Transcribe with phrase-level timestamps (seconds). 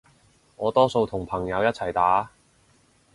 [0.55, 2.31] 我多數同朋友一齊打